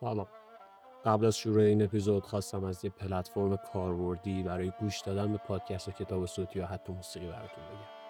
[0.00, 0.26] سلام.
[1.04, 5.88] قبل از شروع این اپیزود خواستم از یه پلتفرم کاربردی برای گوش دادن به پادکست
[5.88, 8.00] و کتاب صوتی یا حتی موسیقی براتون بگم.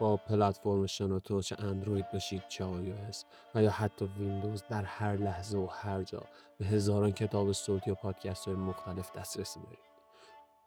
[0.00, 3.16] با پلتفرم شنوتو چه اندروید باشید چه iOS
[3.54, 6.22] و یا حتی ویندوز در هر لحظه و هر جا
[6.58, 9.78] به هزاران کتاب صوتی و پادکست های مختلف دسترسی دارید.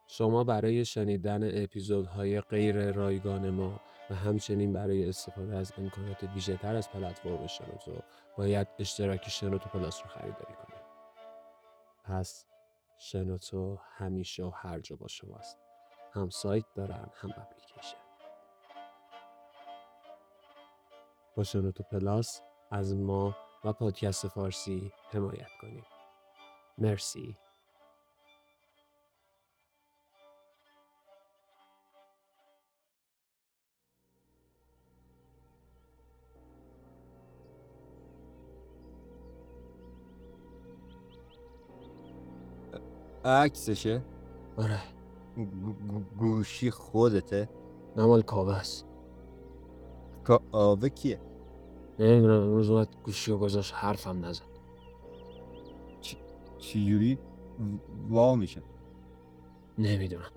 [0.06, 3.80] شما برای شنیدن اپیزودهای غیر رایگان ما
[4.10, 7.92] و همچنین برای استفاده از امکانات ویژه تر از پلتفرم شنوتو
[8.36, 10.86] باید اشتراک شنوتو پلاس رو خریداری کنید.
[12.04, 12.46] پس
[12.98, 15.58] شنوتو همیشه و هر جا با شماست.
[16.12, 17.96] هم سایت دارن هم اپلیکیشن.
[21.36, 25.84] با شنوتو پلاس از ما و پادکست فارسی حمایت کنید.
[26.78, 27.36] مرسی.
[43.26, 44.02] عکسشه
[44.56, 44.78] آره
[45.36, 47.48] گو- گوشی خودته
[47.96, 48.86] نمال کاوه است.
[50.24, 51.20] کاوه کیه
[51.98, 54.42] نمی‌دونم امروز اومد گوشی و گذاشت حرفم نزد.
[56.58, 57.18] چجوری
[58.08, 58.62] وا میشه
[59.78, 60.30] نمی‌دونم.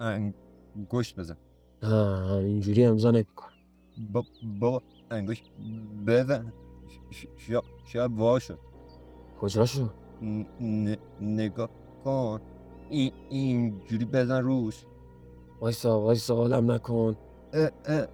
[0.00, 1.36] انگشت بزن
[1.82, 3.50] نه اینجوری امضا نمی‌کنم.
[4.12, 4.24] با
[4.60, 5.50] با انگشت
[6.06, 6.52] بزن
[7.84, 8.58] شاید وا شد
[9.40, 9.94] کجا شد؟
[11.20, 11.68] نگاه
[12.04, 12.40] کن.
[12.90, 14.84] این اینجوری بزن روش.
[15.60, 17.16] وایسا وایسا حالم نکن.
[17.52, 18.06] اه، اه،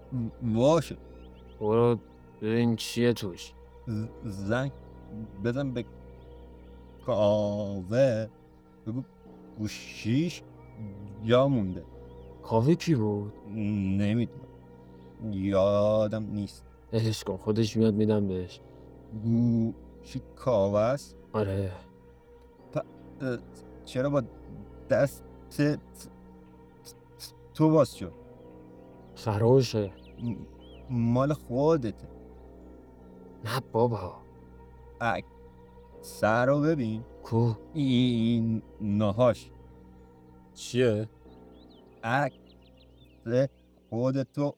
[0.42, 0.98] وا شد
[1.60, 1.98] برو
[2.42, 3.52] ببین چیه توش.
[4.24, 4.72] زنگ
[5.44, 5.84] بزن به
[7.06, 8.26] کاوه.
[8.86, 9.02] بگو
[9.58, 10.42] گوشیش
[11.24, 11.84] جا مونده.
[12.42, 14.40] کاوه کی بود؟ نمی‌دونم.
[15.32, 16.64] یادم نیست.
[16.92, 18.60] اهش کن خودش میاد میدم بهش.
[19.22, 21.72] گوشی کاوه است؟ آره.
[23.20, 23.38] اه،
[23.86, 24.22] چرا با
[24.90, 25.24] دست
[27.54, 28.12] تو باز شد
[29.14, 29.92] خراشه.
[30.90, 32.08] مال خودته
[33.44, 34.14] نه بابا.
[35.00, 35.24] اک
[36.00, 39.50] سر رو ببین کو این نهاش
[40.54, 41.08] چیه؟
[42.04, 42.36] عکس
[43.90, 44.54] خودتو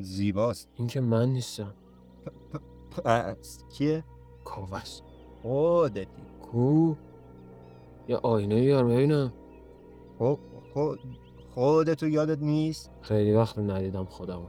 [0.00, 1.74] زیباست این که من نیستم.
[2.90, 4.04] پس کیه؟
[4.44, 5.02] کاوه است.
[5.42, 6.94] خودتی کو
[8.08, 9.32] یه آینه بیار ببینم.
[10.18, 10.38] خود
[10.72, 11.00] خود
[11.54, 14.46] خودتو یادت نیست؟ خیلی وقت ندیدم خودمو.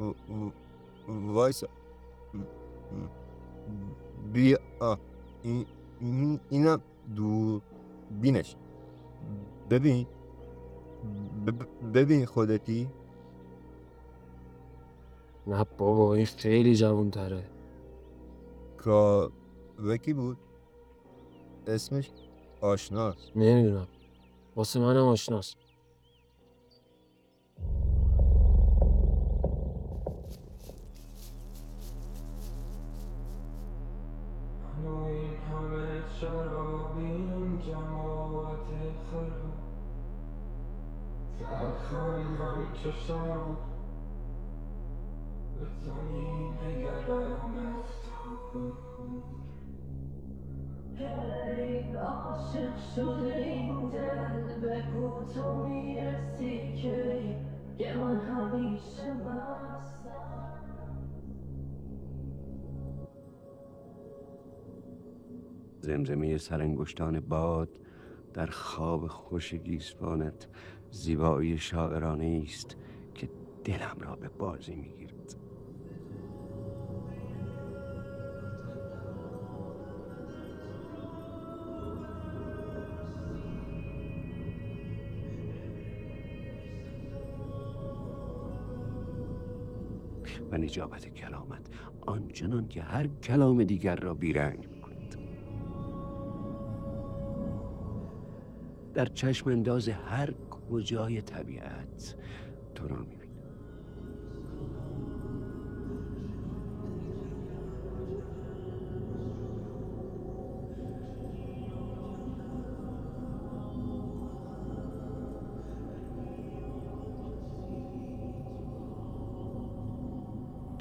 [0.00, 0.52] و- و-
[1.32, 1.68] وایسا.
[4.32, 4.58] بیا.
[5.42, 5.66] این
[6.00, 6.80] این- اینم
[7.16, 8.56] دوربینش.
[9.70, 10.06] ببین.
[11.46, 12.88] ب- ببین خودتی.
[15.46, 17.44] نه بابا این خیلی جوون تره.
[18.76, 20.36] کاوه کی بود؟
[21.66, 22.10] اسمش
[22.60, 23.88] آشناست نمی‌دونم.
[24.56, 25.56] واسه منم آشناست.
[34.84, 38.66] و این همه شراب این جماعت
[39.10, 39.52] خراب
[41.38, 43.56] تلخم همچو شراب
[45.54, 47.54] به زمین نگرم
[48.54, 49.41] ای
[65.80, 67.68] زمزمه سرانگشتان باد
[68.34, 70.48] در خواب خوش گیسوانت
[70.90, 72.76] زیبایی شاعرانه است
[73.14, 73.28] که
[73.64, 75.41] دلم را به بازی می‌گیرد.
[90.52, 91.66] و نجابت کلامت.
[92.00, 95.14] آنچنان که هر کلام دیگر را بیرنگ می‌کند.
[98.94, 102.16] در چشم انداز هر کجای طبیعت
[102.74, 103.21] تو را می‌بینم.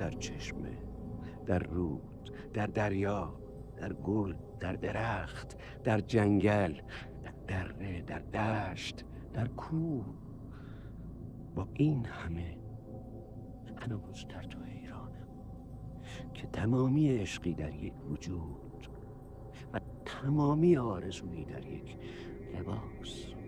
[0.02, 0.78] در چشمه
[1.46, 3.34] در رود در دریا
[3.78, 6.74] در گل در درخت در جنگل
[7.24, 10.06] در دره در دشت در کوه.
[11.56, 12.58] با این همه
[13.78, 15.28] هنوز در تو حیرانم
[16.34, 18.88] که تمامی عشقی در یک وجود
[19.74, 21.98] و تمامی آرزویی در یک
[22.54, 23.41] لباس.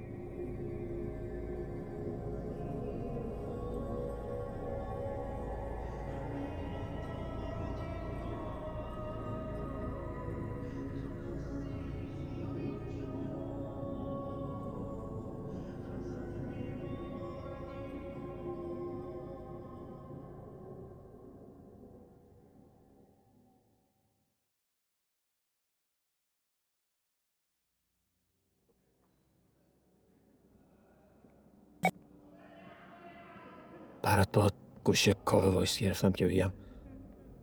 [34.03, 34.49] برات با
[34.83, 36.53] گوشه کاوه وایس گرفتم که بگم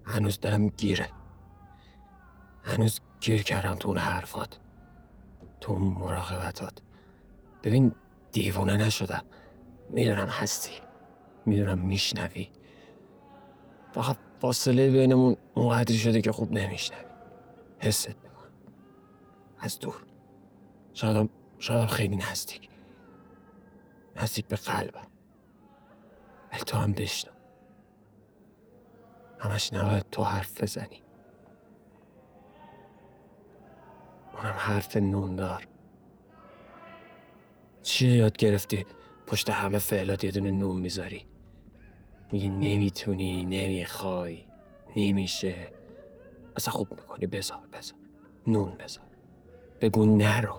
[0.05, 1.09] هنوز دلم گیره.
[2.63, 4.59] هنوز گیر کردم تو اون حرفات.
[5.61, 6.83] تو اون مراقبتات.
[7.63, 7.95] ببین
[8.33, 9.25] دیوونه نشدم.
[9.91, 10.71] می‌دونم هستی.
[11.47, 12.51] می‌دونم میشنوی.
[13.93, 17.05] فقط فاصله بینمون اونقدری شده که خوب نمیشنوی.
[17.79, 18.53] حست می‌کنم.
[19.59, 20.07] از دور.
[20.93, 22.69] شاید شاید خیلی نزدیک.
[24.17, 25.07] نزدیک به قلبم.
[26.59, 27.33] تو هم بشنو.
[29.39, 31.03] همش نباید تو حرف بزنی.
[34.33, 35.69] اونم حرف نوندار
[37.83, 38.87] چی یاد گرفتی؟
[39.27, 41.27] پشت همه فعلات یه دونه نون می‌ذاری.
[42.33, 44.45] میگی نمی‌تونی نمی‌خوای
[44.97, 45.73] نمیشه.
[46.57, 47.27] اصلا خوب می‌کنی.
[47.27, 47.99] بذار بذار.
[48.47, 49.05] نون بذار.
[49.81, 50.57] بگو نرو.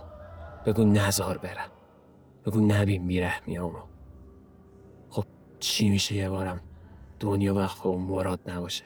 [0.66, 1.72] بگو نزار برم.
[2.46, 3.91] بگو نبین بیرحمیامو خب
[5.62, 6.62] چی میشه یه بارم
[7.20, 8.86] دنیا وقت اون مراد نباشه؟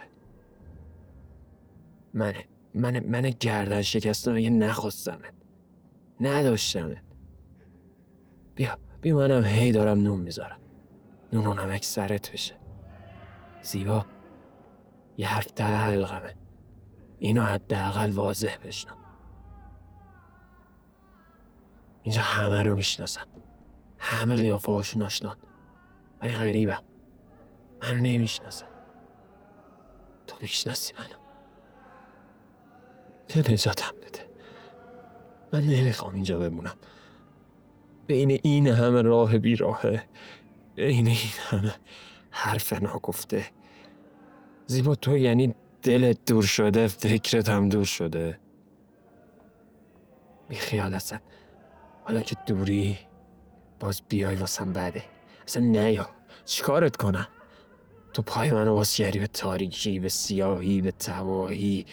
[2.14, 2.34] من
[2.74, 5.34] من من گردن شکستم یه نخواستمت
[6.22, 7.04] نداشتمت
[8.56, 8.78] بیا.
[9.02, 10.60] بیا منم هی دارم نون می‌ذارم.
[11.34, 12.56] نون و نمک سرت بشه.
[13.62, 14.06] زیبا.
[15.18, 16.36] یه حرف ده حلقمه
[17.20, 18.98] اینو حداقل واضح بشنم
[22.04, 23.28] اینجا همه رو می‌شناسم
[23.98, 25.38] همه قیافه هاشون آشنان.
[26.26, 26.84] ولی غریبم
[27.82, 28.66] من نمی‌شناسم.
[30.28, 31.20] تو می‌شناسی منو.
[33.28, 34.30] تو نجاتم بده.
[35.54, 36.76] من نمی‌خوام اینجا بمونم.
[38.08, 40.04] بین این همه راه بیراهه
[40.76, 41.18] بین این
[41.50, 41.76] همه
[42.32, 43.46] حرف ناگفته.
[44.68, 48.40] زیبا تو یعنی دلت دور شده فکرت هم دور شده.
[50.50, 51.20] بی خیال اصلا
[52.04, 52.98] حالا که دوری
[53.80, 55.04] باز بیای واسم بده
[55.48, 56.15] اصلا نیا
[56.46, 57.28] چیکارت کنم؟
[58.14, 61.86] تو پای منو باز کردی به تاریکی به سیاهی به تباهی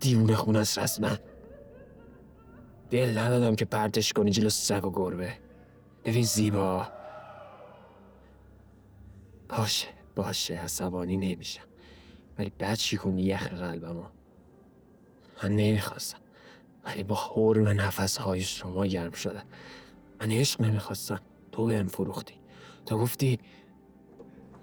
[0.00, 1.10] دیونه خون است رسما.
[2.90, 5.32] دل ندادم که پرتش کنی جلو سگ و گربه.
[6.04, 6.88] ببین زیبا.
[9.48, 11.64] باشه باشه عصبانی نمیشم.
[12.38, 14.04] ولی بعد چی کنی یخ قلبمو؟
[15.42, 16.18] من نمی‌خواستم.
[16.84, 19.42] ولی با حرم نفس های شما گرم شده.
[20.20, 21.20] من عشق نمی‌خواستم.
[21.52, 22.34] تو بهم فروختی.
[22.86, 23.38] تو گفتی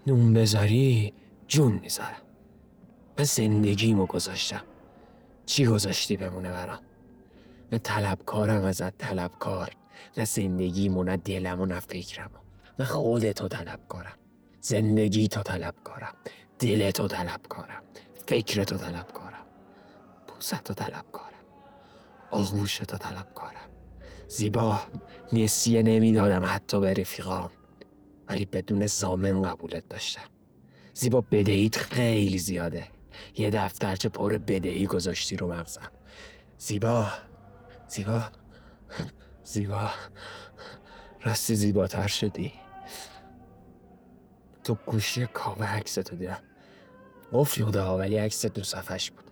[0.08, 1.14] نون بذاری
[1.48, 2.22] جون می‌ذارم.
[3.20, 4.62] من زندگیمو گذاشتم.
[5.46, 6.80] چی گذاشتی بمونه برام؟
[7.72, 9.72] نه طلبکارم ازت طلبکار
[10.18, 12.38] نه زندگیمو نه دلمو نه فکرمو.
[12.80, 14.18] نه خودتو طلبکارم.
[14.62, 16.14] زندگی تو طلبکارم.
[16.60, 17.84] دلتو طلبکارم.
[18.28, 19.46] فکرتو طلبکارم.
[20.28, 21.44] پوستتو طلبکارم.
[22.32, 23.70] آغوشتو طلبکارم.
[24.28, 24.80] زیبا
[25.34, 27.52] نسیه نمی‌دادم حتی به رفیقام.
[28.34, 30.30] ولی بدون زامن قبولت داشتم.
[30.94, 32.88] زیبا بدهیت خیلی زیاده.
[33.38, 35.92] یه دفترچه پر بدهی گذاشتی رو مغزم.
[36.58, 37.08] زیبا
[37.88, 38.24] زیبا
[39.44, 39.90] زیبا.
[41.22, 42.54] راستی زیباتر شدی.
[44.64, 46.44] تو گوشی کاوه عکستو دیدم.
[47.34, 49.24] قفل بوده ولی عکس دو صفحش بود.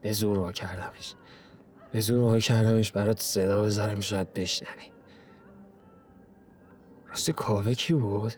[0.00, 1.14] به زور وا کردمش.
[1.92, 4.97] به زور وا کردمش برات صدا بذارم شاید بشنوی.
[7.18, 8.32] راستی کاوه کی بود؟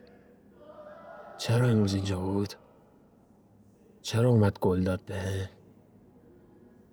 [1.39, 2.55] چرا امروز اینجا بود؟
[4.03, 5.51] چرا اومد گل داد به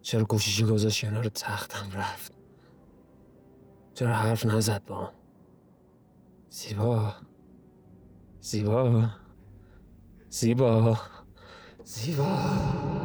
[0.02, 2.34] چرا گوشیشو گذاشت کنار تختم رفت
[3.94, 5.12] چرا حرف نزد با؟
[6.50, 7.14] زیبا
[8.42, 9.10] زیبا
[10.30, 10.98] زیبا
[11.84, 12.97] زیبا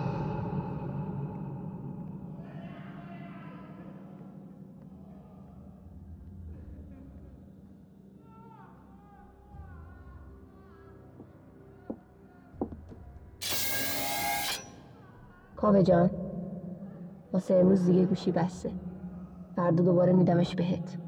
[15.63, 16.11] کاوه جان
[17.33, 18.71] واسه امروز دیگه گوشی بسته.
[19.57, 20.99] فردا دوباره میدمش بهت.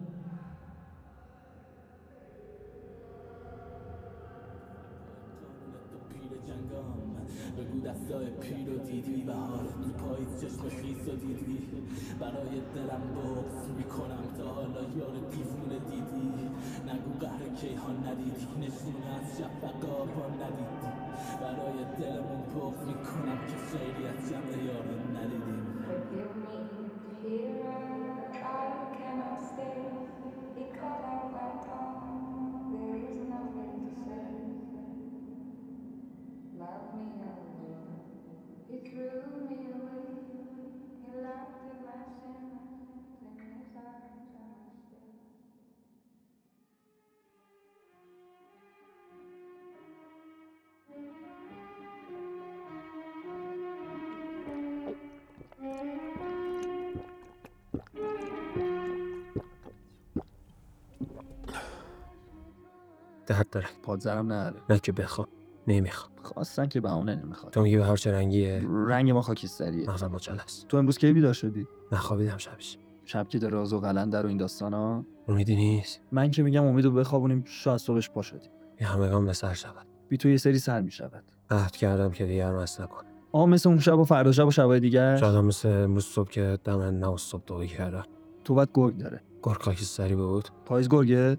[63.35, 63.67] درد داره.
[63.83, 64.63] پادزرم نداره.
[64.71, 65.27] نه که بخوام
[65.67, 66.11] نمی‌خوام.
[66.23, 67.53] خواستن که بهونه نمی‌خواد.
[67.53, 69.91] تو میگی بهار چه رنگیه؟ رنگ ما خاکستریه.
[69.91, 70.69] مغزم مچل است.
[70.69, 72.79] تو امروز کی بیدار شدی نخوابیدم شبش.
[73.05, 75.05] شب که داره راز و قلندر و این داستانا.
[75.29, 78.51] امیدی نیست؟ من که میگم امیدو بخوابونیم شاید صبحش پا شدیم.
[78.81, 79.87] یه همگان به سر شود.
[80.09, 81.25] بی تو یه سری سر می‌شود.
[81.51, 84.81] عهد کردم که دیگر مست نکنم آه مثل اون شب و فردا شب و شبای
[84.81, 88.05] دیگه شاید مثل امروز صبح که دم نه صبح دوی کردم
[88.45, 89.21] تو باید گرگ داره.
[89.43, 91.37] گرگ خاکستری بود؟ پاییز گرگه؟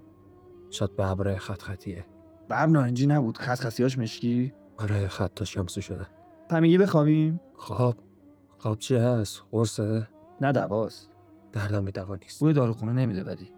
[0.76, 2.04] شاید به ابره خط خطیه.
[2.48, 3.38] برم نارنجی نبود.
[3.38, 6.06] خط خطیاش مشکی؟ آره خط شمسو شده.
[6.50, 7.96] پمیگی بخوابیم؟ خواب
[8.58, 10.08] خواب چی هست؟ قرصه؟
[10.40, 11.10] نه دواست.
[11.52, 12.40] دردم دوا نیست.
[12.40, 13.52] بوی داروخونه نمیده ولی.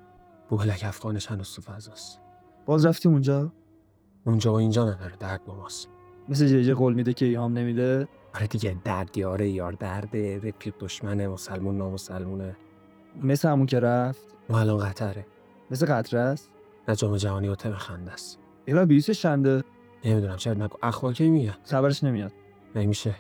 [0.49, 2.21] بوهلک افغانش هنوز تو فضاست.
[2.67, 3.53] باز رفتی اونجا؟
[4.25, 5.89] اونجا و اینجا نداره درد با ماست.
[6.29, 11.29] مثل جیجه قول میده که ایهام نمیده؟ آره دیگه درد یاره یار درده رفیق دشمنه
[11.29, 12.57] مسلمون نامسلمونه.
[13.23, 15.27] مثل همون که رفت؟ ما الان قطره.
[15.71, 16.51] مثل قطره است؟
[16.89, 18.39] نه جام جهانی و تم خنده است.
[18.65, 19.65] ایلا بیسش چنده
[20.05, 20.77] نمی‌دونم چرا نگو.
[20.83, 22.33] اخبار کی میگه؟ خبرش نمیاد.
[22.75, 23.15] نمیشه.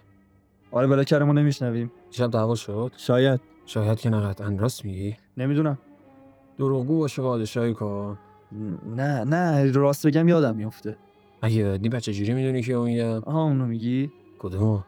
[0.70, 1.92] آره بلا کرمو نمیشنویم.
[2.10, 3.40] دیشب دعوا شد؟ شاید.
[3.66, 4.56] شاید که نه قطعا.
[4.58, 5.78] راست میگی؟ نمی‌دونم.
[6.58, 8.18] دروغگو باشه پادشاهی کن.
[8.96, 10.96] نه نه راست بگم یادم میفته
[11.42, 14.80] اگه بدنی بچه جوری می‌دونی که اون میگم آها اونو میگی؟ کدومو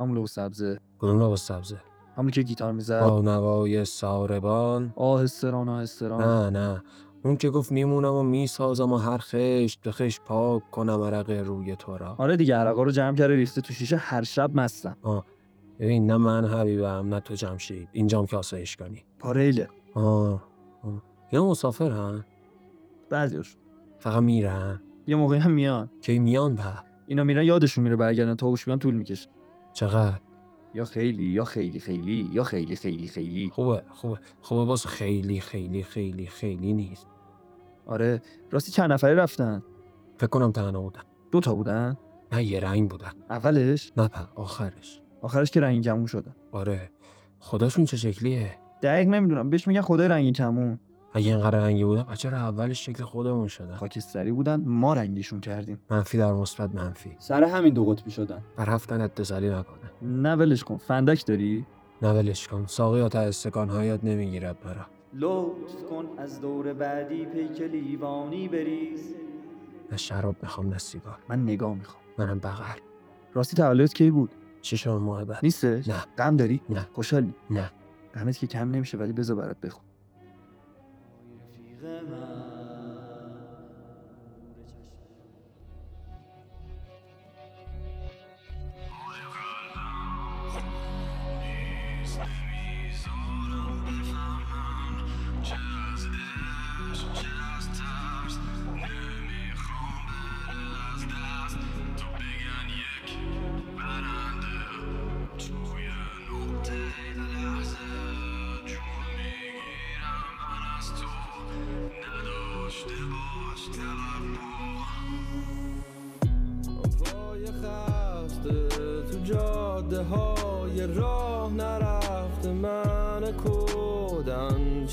[0.00, 0.80] همون لو سبزه.
[0.98, 1.80] کدوم لباس سبزه؟
[2.16, 3.00] همون که گیتار می‌زد.
[3.00, 4.92] با نوای ساربان.
[4.96, 6.82] آهستران آهستران نه نه.
[7.24, 11.76] اون که گفت میمونم و می‌سازم و هر خشت به خشت پاک کنم عرق روی
[11.76, 12.14] تو را.
[12.18, 14.96] آره دیگه عرقا رو جمع کرده ریخته تو شیشه هر شب مستم.
[15.78, 17.88] ببین نه من حبیبم نه تو جمشید.
[17.92, 19.04] اینجام که آسایش کنی.
[19.18, 20.42] پاریله آه
[20.82, 21.02] آه.
[21.32, 22.24] یه مسافرن
[23.10, 23.56] بعضیش
[23.98, 25.90] فقط میرن؟ یه موقعی هم میان.
[26.00, 26.62] کی؟ میان به
[27.06, 29.28] اینا میرن یادشون میره برگردن تا هوش بیان طول می‌کشه.
[29.72, 30.20] چقدر؟
[30.74, 33.50] یا خیلی یا خیلی خیلی یا خیلی خیلی خیلی.
[33.52, 37.06] خوبه خوبه خوبه باز خیلی خیلی خیلی خیلی نیست.
[37.88, 39.62] آره راستی چند نفره رفتن؟
[40.16, 41.00] فکر کنم تنها بودن.
[41.32, 41.96] دو تا بودن؟
[42.32, 43.12] نه یه رنگ بودن.
[43.30, 45.00] اولش؟ نه په آخرش.
[45.22, 46.90] آخرش که رنگین کمون شدن آره.
[47.40, 48.50] خداشون چه شکلیه؟
[48.82, 49.50] دقیق نمی‌دونم.
[49.50, 50.78] بهش میگن خدای رنگین کمون
[51.14, 55.78] اگه اینقدر رنگی بودن بچه اولش شکل خودمون شدن خاکستری بودن ما رنگیشون کردیم.
[55.90, 57.16] منفی در مثبت منفی.
[57.18, 58.42] سر همین دو قطبی شدن.
[58.56, 59.90] بر رفتن اتصالی نکنه.
[60.02, 60.76] نه ولش کن.
[60.76, 61.66] فندک داری؟
[62.02, 62.66] نه ولش کن.
[62.66, 64.86] ساقی تا استکان هایت نمی‌گیرد مرا.
[65.14, 69.14] لطف کن از دور بعدی پیک لیوانی بریز.
[69.90, 71.18] نه شراب می‌خوام نه سیگار.
[71.28, 72.02] من نگاه می‌خوام.
[72.18, 72.78] منم بغل.
[73.34, 74.30] راستی تولدت کی بود؟
[74.62, 75.38] ششم ماه بعد.
[75.42, 76.04] نیستش؟ نه.
[76.18, 76.88] غم داری؟ نه.
[76.92, 77.70] خوشحالی نه.
[78.14, 79.84] غمت که کم نمیشه ولی بذار برات بخون.
[81.82, 82.00] پای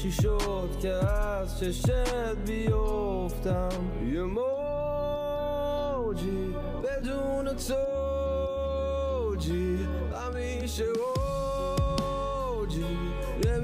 [0.05, 1.89] چی شد که از چشت
[2.45, 3.69] بیفتم؟
[4.13, 5.65] یه موجی
[6.83, 8.67] بدون توجی
[10.13, 10.85] همیشه
[12.55, 12.85] اوجی.
[13.45, 13.57] یه